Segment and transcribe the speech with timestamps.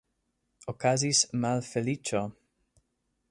[0.73, 2.25] Okazis malfeliĉo!